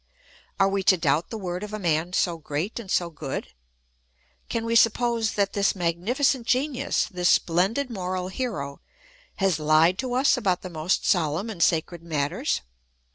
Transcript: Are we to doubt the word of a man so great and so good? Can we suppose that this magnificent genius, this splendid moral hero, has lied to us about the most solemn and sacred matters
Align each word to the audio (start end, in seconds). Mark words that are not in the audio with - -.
Are 0.59 0.67
we 0.67 0.81
to 0.85 0.97
doubt 0.97 1.29
the 1.29 1.37
word 1.37 1.61
of 1.61 1.73
a 1.73 1.77
man 1.77 2.13
so 2.13 2.39
great 2.39 2.79
and 2.79 2.89
so 2.89 3.11
good? 3.11 3.49
Can 4.49 4.65
we 4.65 4.75
suppose 4.75 5.33
that 5.33 5.53
this 5.53 5.75
magnificent 5.75 6.47
genius, 6.47 7.05
this 7.05 7.29
splendid 7.29 7.91
moral 7.91 8.29
hero, 8.29 8.81
has 9.35 9.59
lied 9.59 9.99
to 9.99 10.15
us 10.15 10.37
about 10.37 10.63
the 10.63 10.71
most 10.71 11.05
solemn 11.05 11.51
and 11.51 11.61
sacred 11.61 12.01
matters 12.01 12.61